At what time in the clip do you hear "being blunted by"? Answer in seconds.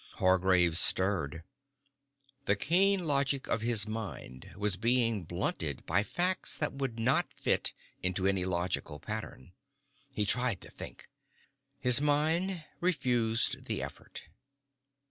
4.75-6.01